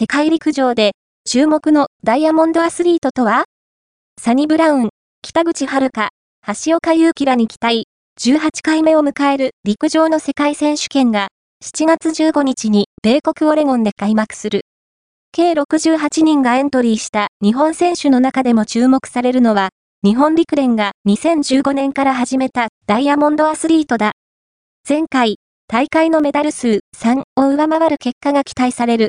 [0.00, 0.92] 世界陸上で
[1.26, 3.44] 注目のダイヤモンドアスリートとは？
[4.18, 4.88] サニブラウン、
[5.20, 5.90] 北口遥、
[6.64, 7.84] 橋岡優輝らに期待、
[8.18, 11.28] 18回目を迎える陸上の世界選手権が
[11.62, 14.62] 7月15日に米国オレゴンで開幕する。
[15.32, 19.68] 計68人がエントリーした日本選手の中でも注目されるのは、
[20.02, 24.12] 日本陸連が2015年から始めたダイヤモンドアスリートだ。
[24.88, 25.36] 前回、
[25.68, 29.08] 大会のメダル数3を上回る結果が期待される